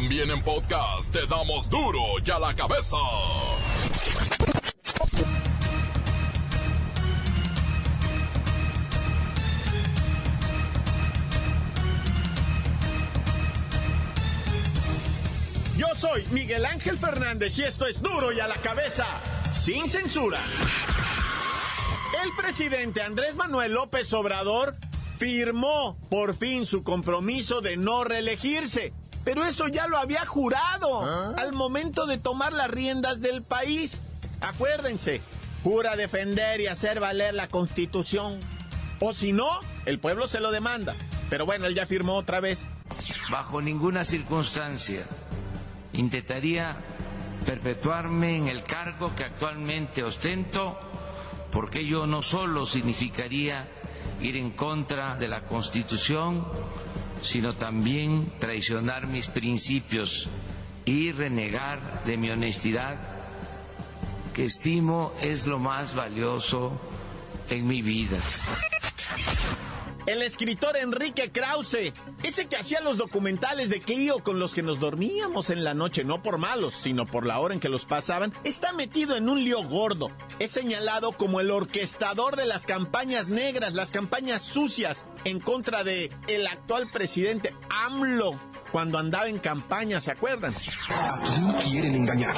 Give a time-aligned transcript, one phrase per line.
[0.00, 2.96] También en podcast te damos duro y a la cabeza.
[15.76, 19.04] Yo soy Miguel Ángel Fernández y esto es duro y a la cabeza,
[19.50, 20.38] sin censura.
[22.22, 24.76] El presidente Andrés Manuel López Obrador
[25.18, 28.92] firmó por fin su compromiso de no reelegirse.
[29.28, 31.04] Pero eso ya lo había jurado
[31.36, 34.00] al momento de tomar las riendas del país.
[34.40, 35.20] Acuérdense,
[35.62, 38.40] jura defender y hacer valer la constitución.
[39.00, 39.50] O si no,
[39.84, 40.94] el pueblo se lo demanda.
[41.28, 42.66] Pero bueno, él ya firmó otra vez.
[43.30, 45.04] Bajo ninguna circunstancia
[45.92, 46.78] intentaría
[47.44, 50.78] perpetuarme en el cargo que actualmente ostento,
[51.52, 53.68] porque ello no solo significaría
[54.22, 56.46] ir en contra de la Constitución,
[57.22, 60.28] sino también traicionar mis principios
[60.84, 62.98] y renegar de mi honestidad,
[64.34, 66.80] que estimo es lo más valioso
[67.50, 68.18] en mi vida
[70.08, 71.92] el escritor Enrique Krause,
[72.22, 76.02] ese que hacía los documentales de Clio con los que nos dormíamos en la noche,
[76.02, 79.44] no por malos, sino por la hora en que los pasaban, está metido en un
[79.44, 80.10] lío gordo.
[80.38, 86.10] Es señalado como el orquestador de las campañas negras, las campañas sucias en contra de
[86.26, 88.34] el actual presidente AMLO
[88.72, 90.54] cuando andaba en campaña, ¿se acuerdan?
[90.88, 92.34] ¿A quién quieren engañar?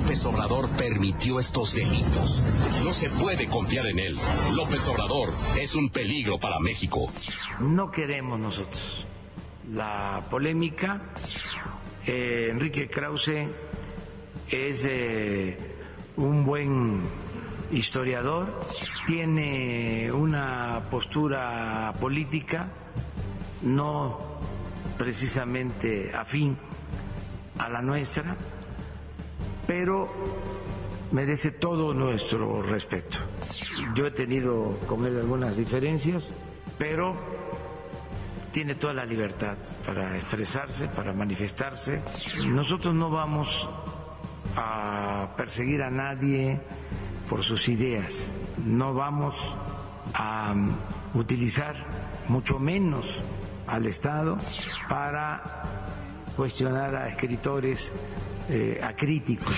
[0.00, 2.42] López Obrador permitió estos delitos.
[2.82, 4.18] No se puede confiar en él.
[4.54, 7.12] López Obrador es un peligro para México.
[7.60, 9.06] No queremos nosotros
[9.70, 11.02] la polémica.
[12.06, 13.46] Eh, Enrique Krause
[14.48, 15.58] es eh,
[16.16, 17.02] un buen
[17.70, 18.58] historiador,
[19.06, 22.68] tiene una postura política,
[23.60, 24.18] no
[24.96, 26.56] precisamente afín
[27.58, 28.34] a la nuestra,
[29.70, 30.08] pero
[31.12, 33.18] merece todo nuestro respeto.
[33.94, 36.34] Yo he tenido con él algunas diferencias,
[36.76, 37.14] pero
[38.50, 39.56] tiene toda la libertad
[39.86, 42.02] para expresarse, para manifestarse.
[42.48, 43.70] Nosotros no vamos
[44.56, 46.60] a perseguir a nadie
[47.28, 48.32] por sus ideas,
[48.66, 49.54] no vamos
[50.14, 50.52] a
[51.14, 51.76] utilizar
[52.26, 53.22] mucho menos
[53.68, 54.36] al Estado
[54.88, 55.62] para
[56.36, 57.92] cuestionar a escritores,
[58.50, 59.54] eh, a críticos.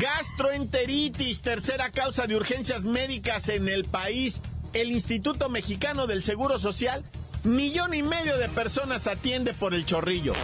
[0.00, 4.40] Gastroenteritis, tercera causa de urgencias médicas en el país.
[4.72, 7.04] El Instituto Mexicano del Seguro Social,
[7.44, 10.34] millón y medio de personas atiende por el chorrillo.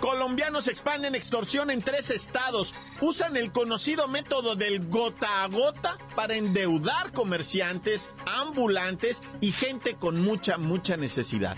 [0.00, 2.74] Colombianos expanden extorsión en tres estados.
[3.00, 10.20] Usan el conocido método del gota a gota para endeudar comerciantes, ambulantes y gente con
[10.22, 11.56] mucha, mucha necesidad.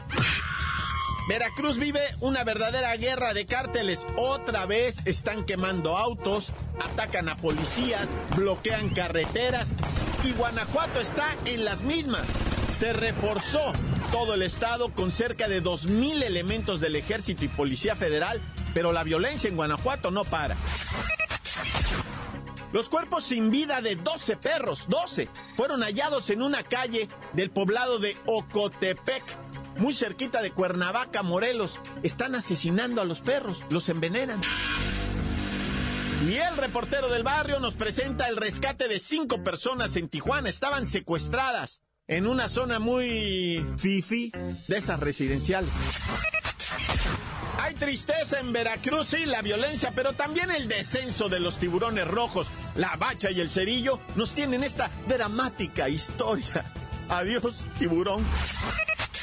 [1.29, 4.07] Veracruz vive una verdadera guerra de cárteles.
[4.17, 9.69] Otra vez están quemando autos, atacan a policías, bloquean carreteras
[10.25, 12.27] y Guanajuato está en las mismas.
[12.77, 13.73] Se reforzó
[14.11, 18.41] todo el estado con cerca de 2.000 elementos del ejército y policía federal,
[18.75, 20.57] pero la violencia en Guanajuato no para.
[22.73, 27.99] Los cuerpos sin vida de 12 perros, 12, fueron hallados en una calle del poblado
[27.99, 29.23] de Ocotepec,
[29.79, 31.81] muy cerquita de Cuernavaca, Morelos.
[32.03, 34.41] Están asesinando a los perros, los envenenan.
[36.27, 40.49] Y el reportero del barrio nos presenta el rescate de cinco personas en Tijuana.
[40.49, 44.33] Estaban secuestradas en una zona muy fifi
[44.69, 45.71] de esas residenciales.
[47.59, 52.49] Hay tristeza en Veracruz y la violencia, pero también el descenso de los tiburones rojos,
[52.77, 56.73] la bacha y el cerillo nos tienen esta dramática historia.
[57.09, 58.25] Adiós, tiburón.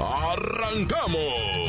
[0.00, 1.68] ¡Arrancamos!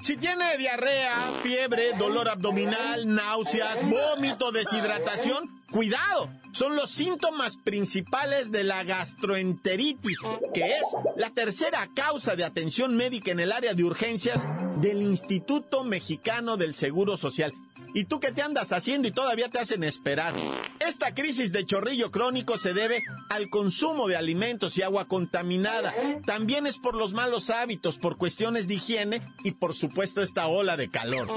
[0.00, 6.28] Si tiene diarrea, fiebre, dolor abdominal, náuseas, vómito, deshidratación, cuidado.
[6.52, 10.18] Son los síntomas principales de la gastroenteritis,
[10.52, 10.82] que es
[11.16, 14.46] la tercera causa de atención médica en el área de urgencias
[14.76, 17.52] del Instituto Mexicano del Seguro Social.
[17.94, 20.34] ¿Y tú qué te andas haciendo y todavía te hacen esperar?
[20.80, 25.94] Esta crisis de chorrillo crónico se debe al consumo de alimentos y agua contaminada.
[26.26, 30.76] También es por los malos hábitos, por cuestiones de higiene y por supuesto esta ola
[30.76, 31.28] de calor.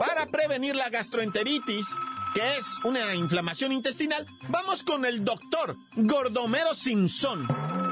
[0.00, 1.86] Para prevenir la gastroenteritis,
[2.34, 7.46] que es una inflamación intestinal, vamos con el doctor Gordomero Simpson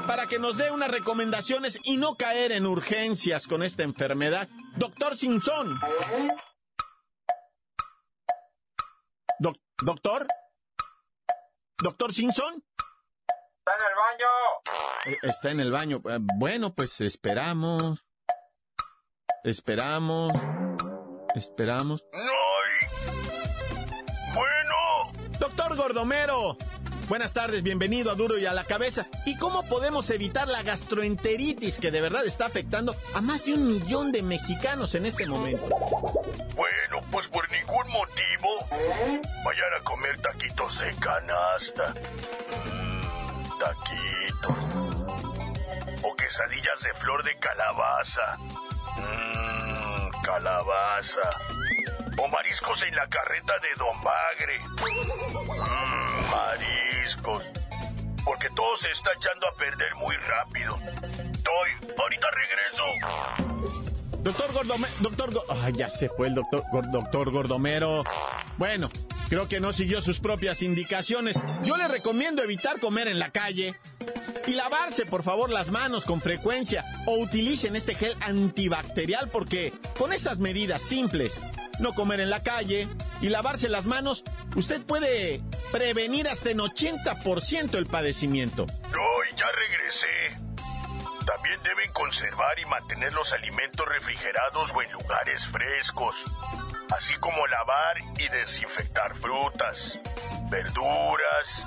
[0.07, 4.49] para que nos dé unas recomendaciones y no caer en urgencias con esta enfermedad.
[4.75, 5.79] Doctor Simpson.
[9.81, 10.27] ¿Doctor?
[11.81, 12.63] ¿Doctor Simpson?
[13.57, 14.27] Está en el baño.
[15.05, 16.01] Eh, está en el baño.
[16.07, 18.05] Eh, bueno, pues esperamos.
[19.43, 20.33] Esperamos.
[21.33, 22.05] Esperamos.
[24.35, 25.39] Bueno.
[25.39, 26.57] Doctor Gordomero.
[27.09, 29.07] Buenas tardes, bienvenido a Duro y a la Cabeza.
[29.25, 33.67] ¿Y cómo podemos evitar la gastroenteritis que de verdad está afectando a más de un
[33.67, 35.67] millón de mexicanos en este momento?
[36.61, 38.47] Bueno, pues por ningún motivo
[39.43, 41.91] vayan a comer taquitos de canasta.
[42.71, 43.01] Mm,
[43.57, 44.57] taquitos.
[46.03, 48.37] O quesadillas de flor de calabaza.
[48.95, 51.31] Mmm, calabaza.
[52.19, 54.59] O mariscos en la carreta de Don Bagre.
[55.67, 57.43] Mmm, mariscos.
[58.23, 60.77] Porque todo se está echando a perder muy rápido.
[61.33, 63.50] Estoy, ahorita regreso.
[64.23, 65.33] Doctor Gordomero, doctor
[65.75, 68.03] ya se fue el doctor, doctor Gordomero.
[68.57, 68.91] Bueno,
[69.29, 71.35] creo que no siguió sus propias indicaciones.
[71.63, 73.73] Yo le recomiendo evitar comer en la calle
[74.45, 80.13] y lavarse, por favor, las manos con frecuencia o utilicen este gel antibacterial porque con
[80.13, 81.41] estas medidas simples,
[81.79, 82.87] no comer en la calle
[83.21, 84.23] y lavarse las manos,
[84.55, 85.41] usted puede
[85.71, 88.67] prevenir hasta en 80% el padecimiento.
[88.69, 90.50] ¡Ay, ya regresé!
[91.25, 96.15] También deben conservar y mantener los alimentos refrigerados o en lugares frescos,
[96.95, 99.99] así como lavar y desinfectar frutas,
[100.49, 101.65] verduras,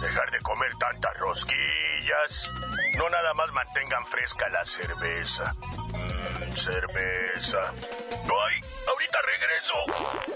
[0.00, 2.50] dejar de comer tantas rosquillas.
[2.96, 5.54] No nada más mantengan fresca la cerveza.
[5.62, 7.72] Mmm, cerveza.
[7.72, 8.60] ¡Ay!
[8.88, 10.34] ¡Ahorita regreso!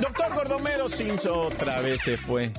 [0.00, 2.52] doctor Gordomero Simpson otra vez se fue.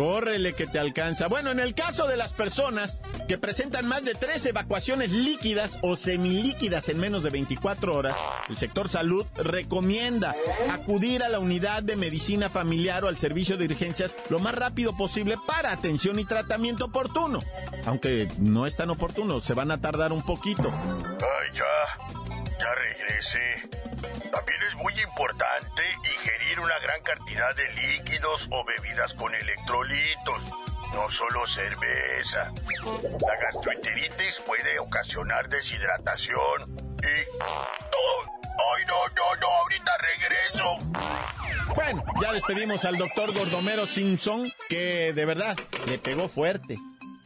[0.00, 1.28] Córrele que te alcanza.
[1.28, 2.96] Bueno, en el caso de las personas
[3.28, 8.16] que presentan más de tres evacuaciones líquidas o semilíquidas en menos de 24 horas,
[8.48, 10.34] el sector salud recomienda
[10.70, 14.96] acudir a la unidad de medicina familiar o al servicio de urgencias lo más rápido
[14.96, 17.40] posible para atención y tratamiento oportuno.
[17.84, 20.72] Aunque no es tan oportuno, se van a tardar un poquito.
[20.72, 22.29] Ay, ya,
[22.60, 23.68] ya regresé.
[24.30, 30.42] También es muy importante ingerir una gran cantidad de líquidos o bebidas con electrolitos,
[30.94, 32.52] no solo cerveza.
[33.26, 37.42] La gastroenteritis puede ocasionar deshidratación y...
[38.62, 39.46] ¡Ay, no, no, no!
[39.62, 40.78] ¡Ahorita regreso!
[41.74, 45.56] Bueno, ya despedimos al doctor Gordomero Simpson, que de verdad
[45.86, 46.76] le pegó fuerte.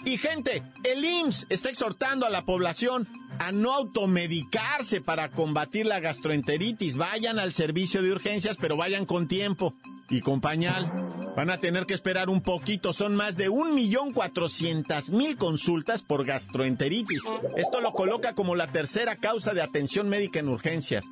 [0.04, 3.08] Y gente, el IMSS está exhortando a la población
[3.38, 6.96] a no automedicarse para combatir la gastroenteritis.
[6.96, 9.74] Vayan al servicio de urgencias, pero vayan con tiempo
[10.08, 10.90] y con pañal.
[11.36, 12.92] Van a tener que esperar un poquito.
[12.92, 17.22] Son más de un millón cuatrocientas mil consultas por gastroenteritis.
[17.56, 21.04] Esto lo coloca como la tercera causa de atención médica en urgencias.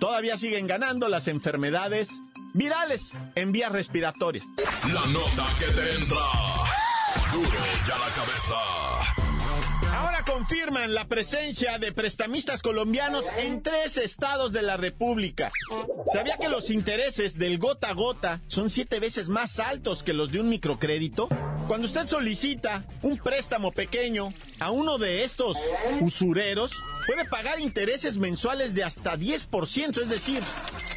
[0.00, 2.22] Todavía siguen ganando las enfermedades
[2.54, 4.44] virales en vías respiratorias.
[4.92, 6.16] La nota que te entra.
[7.32, 7.50] Duro
[7.86, 9.25] ya la cabeza
[10.26, 15.50] confirman la presencia de prestamistas colombianos en tres estados de la República.
[16.12, 20.32] ¿Sabía que los intereses del gota a gota son siete veces más altos que los
[20.32, 21.28] de un microcrédito?
[21.68, 25.56] Cuando usted solicita un préstamo pequeño a uno de estos
[26.00, 26.72] usureros,
[27.06, 30.42] puede pagar intereses mensuales de hasta 10%, es decir,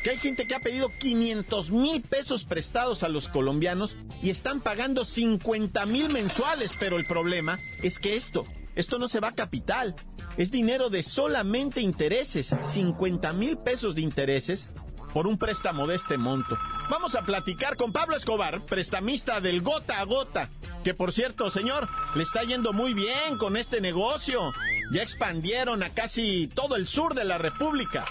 [0.04, 4.62] que hay gente que ha pedido 500 mil pesos prestados a los colombianos y están
[4.62, 8.46] pagando 50 mil mensuales, pero el problema es que esto
[8.80, 9.94] esto no se va a capital.
[10.38, 12.56] Es dinero de solamente intereses.
[12.64, 14.70] 50 mil pesos de intereses
[15.14, 16.58] por un préstamo de este monto.
[16.90, 20.50] Vamos a platicar con Pablo Escobar, prestamista del Gota a Gota,
[20.86, 24.54] que por cierto, señor, le está yendo muy bien con este negocio.
[24.94, 28.06] Ya expandieron a casi todo el sur de la República.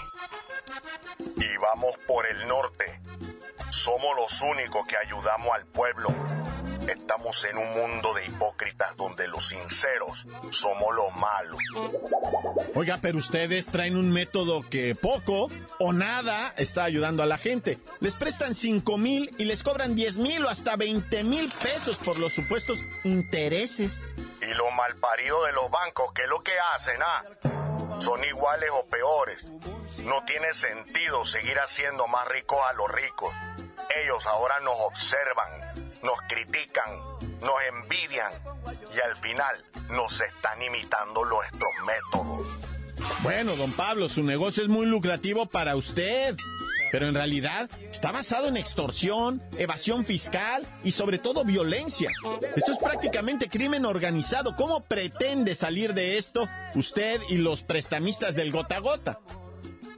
[1.35, 3.01] Y vamos por el norte.
[3.71, 6.13] Somos los únicos que ayudamos al pueblo.
[6.89, 11.61] Estamos en un mundo de hipócritas donde los sinceros somos los malos.
[12.73, 17.77] Oiga, pero ustedes traen un método que poco o nada está ayudando a la gente.
[17.99, 22.17] Les prestan 5 mil y les cobran 10 mil o hasta 20 mil pesos por
[22.17, 24.03] los supuestos intereses.
[24.41, 26.99] Y lo malparido de los bancos, ¿qué es lo que hacen?
[27.01, 27.23] Ah?
[27.99, 29.45] Son iguales o peores
[30.05, 33.33] No tiene sentido seguir haciendo más ricos a los ricos.
[34.03, 36.95] Ellos ahora nos observan, nos critican,
[37.41, 38.31] nos envidian
[38.95, 42.47] y al final nos están imitando nuestros métodos.
[43.21, 46.35] Bueno, don Pablo, su negocio es muy lucrativo para usted.
[46.91, 52.09] Pero en realidad está basado en extorsión, evasión fiscal y sobre todo violencia.
[52.55, 54.55] Esto es prácticamente crimen organizado.
[54.55, 59.19] ¿Cómo pretende salir de esto usted y los prestamistas del gota gota?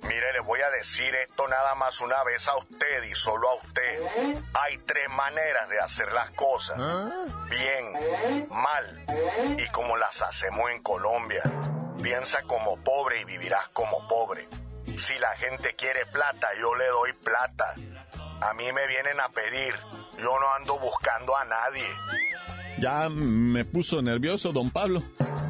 [0.03, 3.55] Mire, le voy a decir esto nada más una vez a usted y solo a
[3.55, 4.41] usted.
[4.53, 6.77] Hay tres maneras de hacer las cosas.
[7.49, 9.05] Bien, mal
[9.57, 11.43] y como las hacemos en Colombia.
[12.01, 14.47] Piensa como pobre y vivirás como pobre.
[14.97, 17.75] Si la gente quiere plata, yo le doy plata.
[18.41, 19.75] A mí me vienen a pedir.
[20.17, 21.87] Yo no ando buscando a nadie.
[22.81, 25.03] Ya me puso nervioso, don Pablo.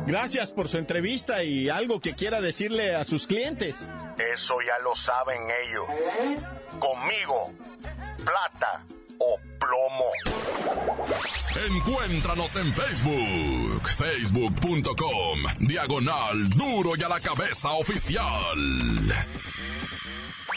[0.05, 3.87] Gracias por su entrevista y algo que quiera decirle a sus clientes.
[4.33, 5.85] Eso ya lo saben ellos.
[6.77, 7.53] Conmigo,
[8.17, 8.83] plata
[9.17, 10.11] o plomo.
[11.67, 18.57] Encuéntranos en Facebook, facebook.com, diagonal duro y a la cabeza oficial.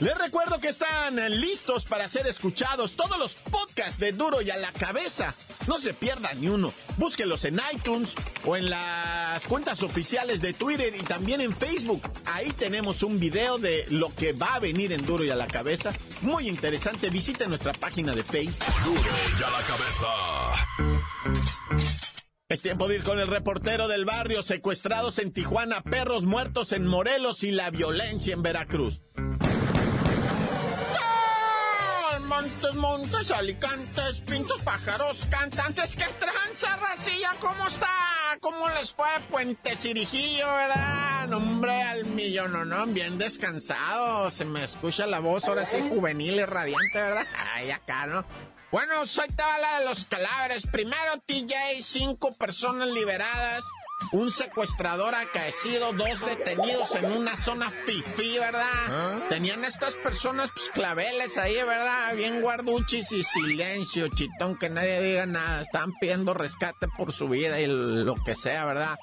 [0.00, 4.56] Les recuerdo que están listos para ser escuchados todos los podcasts de Duro y a
[4.56, 5.34] la cabeza.
[5.66, 6.72] No se pierdan ni uno.
[6.98, 8.14] Búsquenlos en iTunes
[8.44, 12.00] o en las cuentas oficiales de Twitter y también en Facebook.
[12.26, 15.48] Ahí tenemos un video de lo que va a venir en Duro y a la
[15.48, 15.92] cabeza.
[16.22, 17.10] Muy interesante.
[17.10, 18.72] Visiten nuestra página de Facebook.
[18.84, 20.06] Duro y a la cabeza.
[22.48, 26.86] Es tiempo de ir con el reportero del barrio, secuestrados en Tijuana, perros muertos en
[26.86, 29.02] Morelos y la violencia en Veracruz.
[32.48, 37.86] Montes, montes, alicantes, pintos, pájaros, cantantes, qué tranza, racilla, ¿cómo está?
[38.40, 41.28] ¿Cómo les fue Puente Cirijillo, verdad?
[41.28, 46.36] Nombre al millón, no, no, bien descansado, se me escucha la voz ahora sí juvenil
[46.36, 47.26] y radiante, ¿verdad?
[47.54, 48.24] Ay, acá, ¿no?
[48.72, 50.66] Bueno, soy la de los cadáveres.
[50.66, 53.62] Primero, TJ, cinco personas liberadas
[54.12, 59.18] un secuestrador acaecido, dos detenidos en una zona fifi, ¿verdad?
[59.28, 62.14] Tenían estas personas pues claveles ahí, ¿verdad?
[62.16, 65.62] Bien guarduchis y silencio, chitón, que nadie diga nada.
[65.62, 68.96] Estaban pidiendo rescate por su vida y lo que sea, ¿verdad?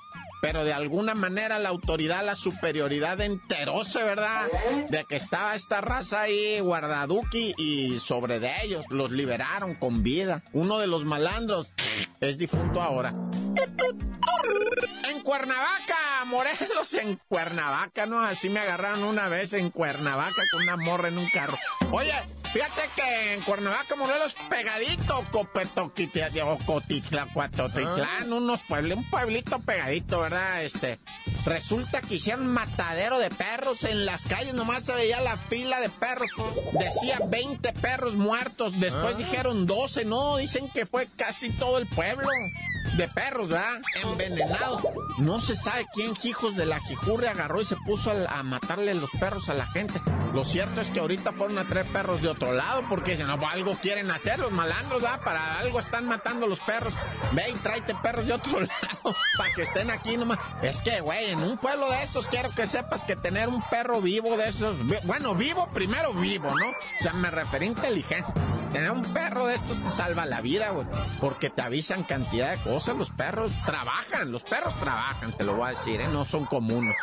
[0.45, 4.45] pero de alguna manera la autoridad, la superioridad enteróse, ¿verdad?
[4.89, 10.43] De que estaba esta raza ahí guardaduki y sobre de ellos los liberaron con vida.
[10.53, 11.73] Uno de los malandros
[12.19, 13.15] es difunto ahora.
[15.25, 18.19] Cuernavaca, Morelos, en Cuernavaca, ¿no?
[18.19, 21.57] Así me agarraron una vez en Cuernavaca con una morra en un carro.
[21.91, 22.13] Oye,
[22.55, 30.21] fíjate que en Cuernavaca, Morelos, pegadito, Copetoquitia, o Cotitla, Cuatotitlán, unos pueblos, un pueblito pegadito,
[30.21, 30.63] ¿verdad?
[30.63, 30.97] Este,
[31.43, 35.89] resulta que hicieron matadero de perros en las calles, nomás se veía la fila de
[35.89, 36.29] perros.
[36.79, 42.29] Decía 20 perros muertos, después dijeron 12, no, dicen que fue casi todo el pueblo
[42.97, 43.81] de perros, ¿verdad?
[44.03, 44.81] Envenenados.
[45.17, 49.09] No se sabe quién, hijos de la Jijurre, agarró y se puso a, matarle los
[49.11, 49.99] perros a la gente.
[50.33, 53.37] Lo cierto es que ahorita fueron a traer perros de otro lado porque si no,
[53.47, 55.21] algo quieren hacer los malandros, ¿verdad?
[55.23, 56.93] Para algo están matando los perros.
[57.33, 60.39] Ve y tráete perros de otro lado para que estén aquí nomás.
[60.61, 64.01] Es que, güey, en un pueblo de estos quiero que sepas que tener un perro
[64.01, 66.69] vivo de esos, bueno, vivo, primero vivo, ¿no?
[66.69, 68.31] O sea, me referí inteligente.
[68.71, 70.85] Tener un perro de estos te salva la vida, güey.
[71.21, 72.97] Porque te avisan cantidad de cosas.
[72.97, 76.07] Los perros trabajan, los perros trabajan, te lo voy a decir, ¿eh?
[76.11, 76.95] No son comunes.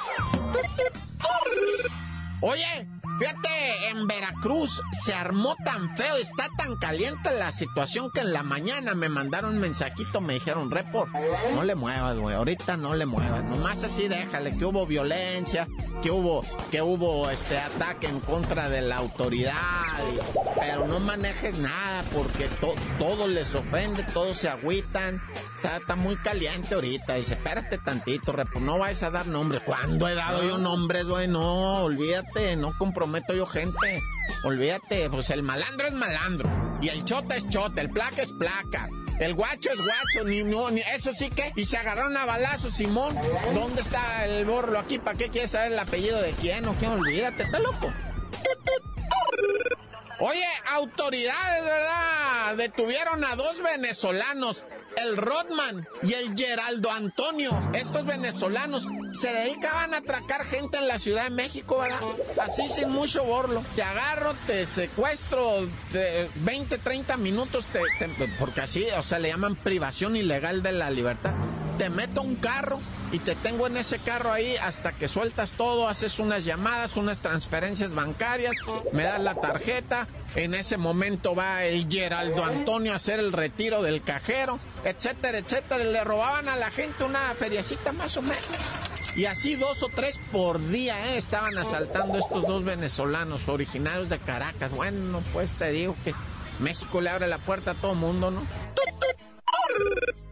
[2.44, 2.88] Oye,
[3.20, 8.42] fíjate, en Veracruz se armó tan feo, está tan caliente la situación que en la
[8.42, 11.06] mañana me mandaron un mensajito, me dijeron, Repo,
[11.54, 15.68] no le muevas, güey, ahorita no le muevas, nomás así déjale, que hubo violencia,
[16.02, 19.54] que hubo, que hubo este ataque en contra de la autoridad,
[20.58, 22.48] pero no manejes nada porque
[22.98, 25.22] todo les ofende, todos se agüitan,
[25.62, 30.14] está, muy caliente ahorita, dice, espérate tantito, Repo, no vayas a dar nombres, ¿cuándo he
[30.14, 31.28] dado yo nombres, güey?
[31.28, 34.02] No, olvídate no comprometo yo gente.
[34.44, 36.50] Olvídate, pues el malandro es malandro.
[36.80, 38.88] Y el chota es chota, el placa es placa.
[39.18, 41.52] El guacho es guacho, ni, no, ni eso sí que.
[41.54, 43.16] Y se agarraron a balazo, Simón.
[43.54, 44.98] ¿Dónde está el borlo aquí?
[44.98, 46.92] ¿Para qué quieres saber el apellido de quién o quién?
[46.92, 47.92] Olvídate, está loco.
[50.24, 52.56] Oye, autoridades, ¿verdad?
[52.56, 54.64] Detuvieron a dos venezolanos,
[54.96, 57.50] el Rodman y el Geraldo Antonio.
[57.72, 58.86] Estos venezolanos
[59.20, 61.98] se dedicaban a atracar gente en la Ciudad de México, ¿verdad?
[62.40, 63.64] Así sin mucho borlo.
[63.74, 67.66] Te agarro, te secuestro de 20, 30 minutos,
[68.38, 71.32] porque así, o sea, le llaman privación ilegal de la libertad.
[71.78, 72.80] Te meto un carro
[73.12, 77.20] y te tengo en ese carro ahí hasta que sueltas todo, haces unas llamadas, unas
[77.20, 78.56] transferencias bancarias,
[78.92, 83.82] me das la tarjeta, en ese momento va el Geraldo Antonio a hacer el retiro
[83.82, 88.46] del cajero, etcétera, etcétera, le robaban a la gente una feriacita más o menos.
[89.14, 91.18] Y así dos o tres por día ¿eh?
[91.18, 94.72] estaban asaltando estos dos venezolanos originarios de Caracas.
[94.72, 96.14] Bueno, pues te digo que
[96.60, 98.40] México le abre la puerta a todo mundo, ¿no?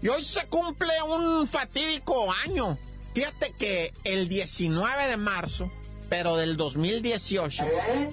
[0.03, 2.79] Y hoy se cumple un fatídico año.
[3.15, 5.71] Fíjate que el 19 de marzo,
[6.09, 7.65] pero del 2018,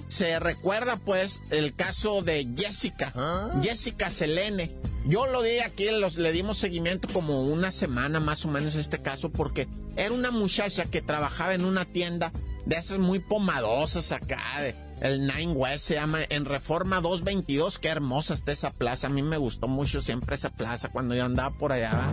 [0.08, 3.60] se recuerda pues el caso de Jessica, ¿Ah?
[3.62, 4.70] Jessica Selene.
[5.06, 8.80] Yo lo di aquí, los, le dimos seguimiento como una semana más o menos a
[8.80, 9.66] este caso, porque
[9.96, 12.32] era una muchacha que trabajaba en una tienda
[12.66, 17.78] de esas muy pomadosas acá, de, el Nine West se llama, en Reforma 222.
[17.78, 19.06] Qué hermosa está esa plaza.
[19.06, 22.10] A mí me gustó mucho siempre esa plaza cuando yo andaba por allá.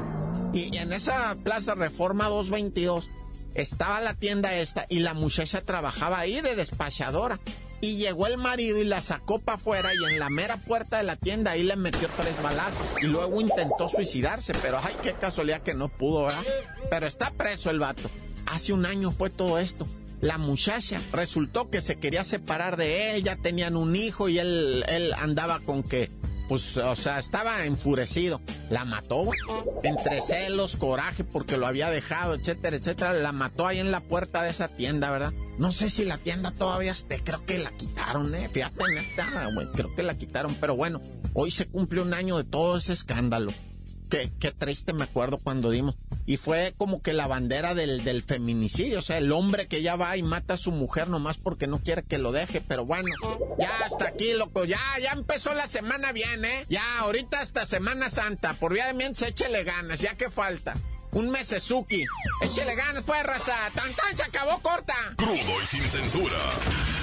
[0.53, 3.09] Y en esa plaza Reforma 222
[3.55, 7.39] estaba la tienda esta y la muchacha trabajaba ahí de despachadora.
[7.81, 11.03] Y llegó el marido y la sacó para afuera y en la mera puerta de
[11.03, 12.87] la tienda ahí le metió tres balazos.
[13.01, 16.43] Y luego intentó suicidarse, pero ay, qué casualidad que no pudo, ¿verdad?
[16.89, 18.09] Pero está preso el vato.
[18.45, 19.85] Hace un año fue todo esto
[20.21, 21.01] la muchacha.
[21.11, 25.59] Resultó que se quería separar de él, ya tenían un hijo y él, él andaba
[25.59, 26.09] con que,
[26.47, 28.41] pues, o sea, estaba enfurecido.
[28.69, 29.29] La mató,
[29.83, 33.13] entre celos, coraje porque lo había dejado, etcétera, etcétera.
[33.13, 35.33] La mató ahí en la puerta de esa tienda, ¿verdad?
[35.59, 38.49] No sé si la tienda todavía esté, creo que la quitaron, ¿eh?
[38.49, 41.01] Fíjate, neta, güey, creo que la quitaron, pero bueno,
[41.33, 43.51] hoy se cumple un año de todo ese escándalo.
[44.09, 45.95] Qué, qué triste me acuerdo cuando dimos
[46.25, 49.95] y fue como que la bandera del, del, feminicidio, o sea, el hombre que ya
[49.95, 53.07] va y mata a su mujer nomás porque no quiere que lo deje, pero bueno,
[53.59, 56.65] ya hasta aquí, loco, ya, ya empezó la semana bien, ¿eh?
[56.69, 60.75] Ya, ahorita hasta Semana Santa, por vía de mientras échele ganas, ya que falta.
[61.11, 62.03] Un mesezuki.
[62.41, 63.55] Échele ganas, pues, raza.
[63.73, 64.93] Tan, tan, se acabó corta.
[65.15, 66.37] Crudo y sin censura.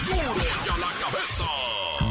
[0.07, 0.35] Duro
[0.67, 2.02] ya la cabeza.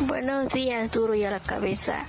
[0.00, 2.04] Buenos días, duro y a la cabeza.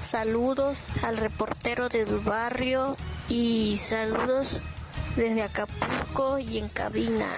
[0.00, 2.96] Saludos al reportero del barrio
[3.28, 4.62] y saludos
[5.16, 7.28] desde Acapulco y en cabina.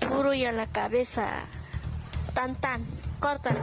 [0.00, 1.46] Duro y a la cabeza.
[2.34, 2.84] Tan tan,
[3.18, 3.56] corta.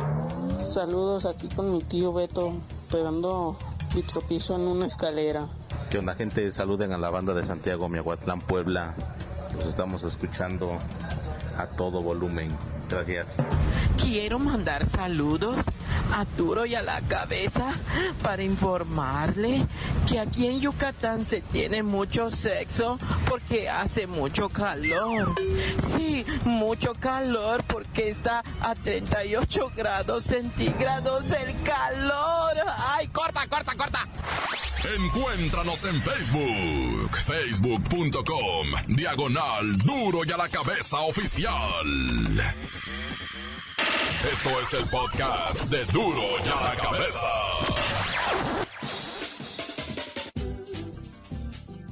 [0.59, 2.53] Saludos aquí con mi tío Beto,
[2.91, 3.57] pegando
[3.93, 5.47] mi tropizo en una escalera.
[5.89, 8.95] Que onda gente, saluden a la banda de Santiago Miahuatlán, Puebla.
[9.55, 10.77] Los estamos escuchando
[11.57, 12.55] a todo volumen.
[12.89, 13.37] Gracias.
[13.97, 15.57] Quiero mandar saludos
[16.13, 17.73] a Duro y a la cabeza
[18.23, 19.65] para informarle
[20.07, 25.35] que aquí en Yucatán se tiene mucho sexo porque hace mucho calor.
[25.95, 32.57] Sí, mucho calor porque está a 38 grados centígrados el calor.
[32.77, 34.07] ¡Ay, corta, corta, corta!
[34.97, 41.53] Encuéntranos en Facebook, facebook.com, diagonal duro y a la cabeza oficial.
[44.31, 47.27] Esto es el podcast de duro y a la cabeza.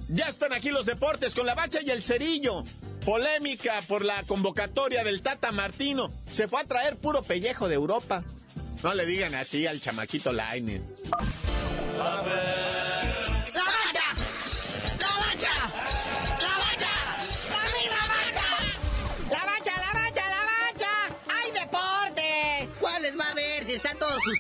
[0.10, 2.64] Ya están aquí los deportes con la bacha y el cerillo.
[3.06, 6.12] Polémica por la convocatoria del Tata Martino.
[6.32, 8.24] Se fue a traer puro pellejo de Europa.
[8.82, 10.82] No le digan así al chamaquito Laine.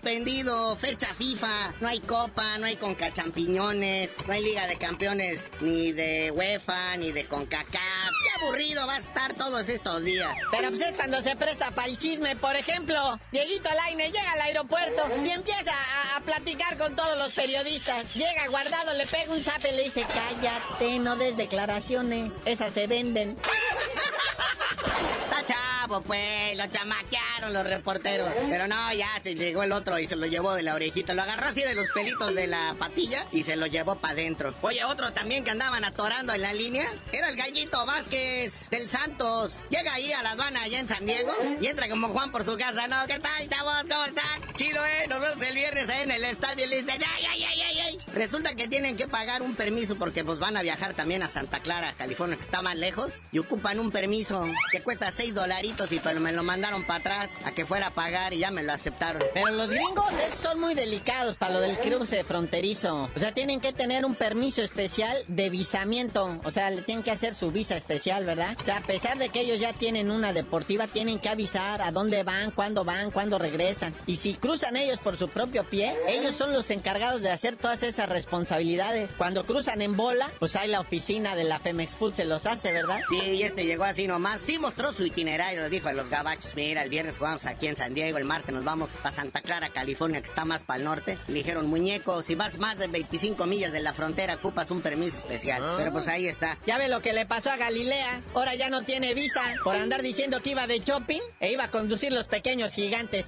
[0.04, 5.48] Suspendido, fecha FIFA, no hay Copa, no hay Conca Champiñones, no hay Liga de Campeones
[5.62, 7.72] ni de UEFA, ni de CONCACAF.
[7.72, 10.36] Qué aburrido va a estar todos estos días.
[10.52, 12.36] Pero pues es cuando se presta para el chisme.
[12.36, 15.72] Por ejemplo, Dieguito Laine llega al aeropuerto y empieza
[16.16, 18.14] a, platicar con todos los periodistas.
[18.14, 22.88] Llega guardado, le pega un zape y le dice, cállate, no des declaraciones, esas se
[22.88, 23.38] venden.
[25.24, 28.30] Está chavo, pues, lo chamaquearon llegaron los reporteros.
[28.50, 31.14] Pero no, ya se llegó el otro y se lo llevó de la orejita.
[31.14, 34.54] Lo agarró así de los pelitos de la patilla y se lo llevó para adentro.
[34.62, 39.58] Oye, otro también que andaban atorando en la línea era el gallito Vázquez del Santos.
[39.70, 42.58] Llega ahí a la aduana allá en San Diego y entra como Juan por su
[42.58, 42.88] casa.
[42.88, 43.84] No, ¿qué tal, chavos?
[43.90, 44.54] ¿Cómo están?
[44.54, 45.08] Chido, ¿eh?
[45.10, 47.80] Nos vemos el viernes ahí en el estadio y le dicen, ay, ay, ay, ay,
[47.80, 47.98] ay.
[48.14, 51.60] Resulta que tienen que pagar un permiso porque pues van a viajar también a Santa
[51.60, 56.00] Clara, California, que está más lejos, y ocupan un permiso que cuesta 6 dolaritos y
[56.00, 58.74] pero me lo mandaron para atrás a que fuera a pagar y ya me lo
[58.74, 59.24] aceptaron.
[59.34, 60.06] Pero los gringos
[60.42, 63.10] son muy delicados para lo del cruce fronterizo.
[63.16, 66.40] O sea, tienen que tener un permiso especial de visamiento.
[66.44, 68.56] O sea, le tienen que hacer su visa especial, ¿verdad?
[68.62, 71.92] O sea, a pesar de que ellos ya tienen una deportiva, tienen que avisar a
[71.92, 73.94] dónde van, cuándo van, cuándo regresan.
[74.06, 77.84] Y si cruzan ellos por su propio pie, ellos son los encargados de hacer todas
[77.84, 79.12] esas responsabilidades.
[79.18, 82.72] Cuando cruzan en bola, pues hay la oficina de la Femex Food se los hace,
[82.72, 83.02] ¿verdad?
[83.10, 84.42] Sí, y este llegó así nomás.
[84.42, 87.94] Sí mostró su itinerario, dijo a los gabachos, mira, el viernes jugamos aquí en San
[87.94, 91.18] Diego, el martes nos vamos a Santa Clara, California, que está más para el norte.
[91.30, 95.20] Le dijeron, muñeco, si vas más de 25 millas de la frontera, ocupas un permiso
[95.20, 95.64] especial.
[95.78, 96.58] Pero pues ahí está.
[96.68, 98.22] Ya ve lo que le pasó a Galilea.
[98.34, 101.72] Ahora ya no tiene visa por andar diciendo que iba de shopping e iba a
[101.72, 103.28] conducir los pequeños gigantes.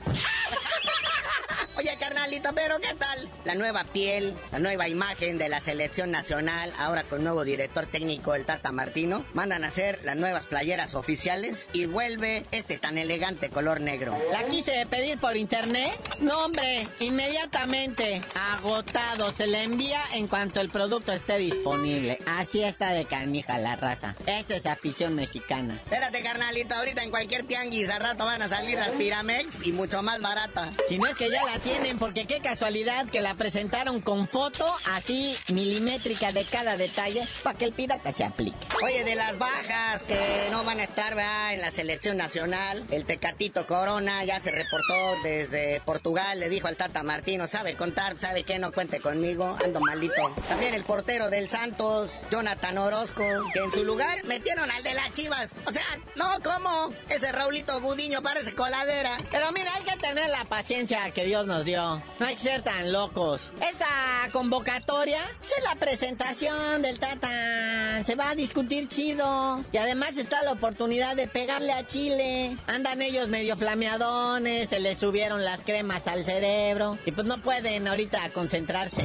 [2.15, 3.29] Carnalito, pero ¿qué tal?
[3.43, 8.35] La nueva piel, la nueva imagen de la selección nacional, ahora con nuevo director técnico,
[8.35, 13.49] el Tata Martino, mandan a hacer las nuevas playeras oficiales y vuelve este tan elegante
[13.49, 14.17] color negro.
[14.31, 15.91] La quise pedir por internet.
[16.21, 19.31] No, hombre, inmediatamente agotado.
[19.31, 22.19] Se le envía en cuanto el producto esté disponible.
[22.25, 24.15] Así está de canija la raza.
[24.25, 25.81] Esa es afición mexicana.
[25.83, 30.01] Espérate, carnalito, ahorita en cualquier tianguis al rato van a salir las Piramex y mucho
[30.01, 30.71] más barata.
[30.87, 34.71] Si no es que ya la tienen, porque qué casualidad que la presentaron con foto
[34.93, 38.55] así milimétrica de cada detalle para que el pirata se aplique.
[38.83, 40.19] Oye, de las bajas que
[40.51, 41.55] no van a estar ¿verdad?
[41.55, 46.77] en la selección nacional, el Tecatito Corona ya se reportó desde Portugal, le dijo al
[46.77, 50.31] Tata Martino, sabe contar, sabe que no cuente conmigo, ando malito.
[50.47, 55.11] También el portero del Santos, Jonathan Orozco, que en su lugar metieron al de las
[55.15, 55.49] Chivas.
[55.65, 56.93] O sea, no, ¿cómo?
[57.09, 59.17] Ese Raulito Gudiño parece coladera.
[59.31, 61.84] Pero mira, hay que tener la paciencia que Dios nos dio.
[62.19, 63.51] No hay que ser tan locos.
[63.61, 63.85] Esta
[64.31, 68.03] convocatoria pues, es la presentación del Tata.
[68.03, 69.63] Se va a discutir chido.
[69.71, 72.57] Y además está la oportunidad de pegarle a Chile.
[72.67, 76.97] Andan ellos medio flameadones, se les subieron las cremas al cerebro.
[77.05, 79.03] Y pues no pueden ahorita concentrarse.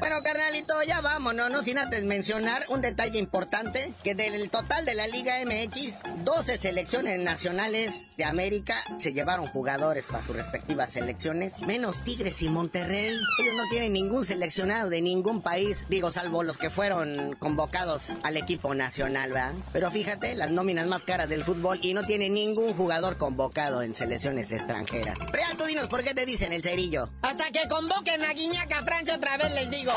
[0.00, 4.94] Bueno, carnalito, ya vámonos, no sin antes mencionar un detalle importante, que del total de
[4.94, 11.58] la Liga MX, 12 selecciones nacionales de América se llevaron jugadores para sus respectivas selecciones,
[11.60, 13.14] menos Tigres y Monterrey.
[13.40, 18.38] Ellos no tienen ningún seleccionado de ningún país, digo, salvo los que fueron convocados al
[18.38, 19.52] equipo nacional, ¿verdad?
[19.74, 23.94] Pero fíjate, las nóminas más caras del fútbol y no tiene ningún jugador convocado en
[23.94, 25.18] selecciones extranjeras.
[25.30, 27.10] Real, tú dinos por qué te dicen el cerillo.
[27.20, 29.89] Hasta que convoquen a Guiñaca Francia otra vez les digo.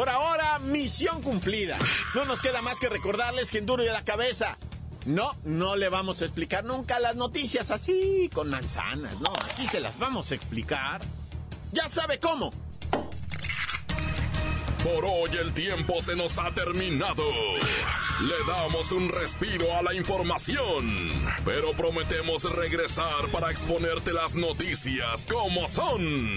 [0.00, 1.76] Por ahora, misión cumplida.
[2.14, 4.56] No nos queda más que recordarles que en duro y a la cabeza.
[5.06, 9.18] No, no le vamos a explicar nunca las noticias así, con manzanas.
[9.20, 11.00] No, aquí se las vamos a explicar.
[11.72, 12.52] Ya sabe cómo.
[14.84, 17.24] Por hoy el tiempo se nos ha terminado.
[18.22, 21.08] Le damos un respiro a la información,
[21.44, 26.36] pero prometemos regresar para exponerte las noticias como son.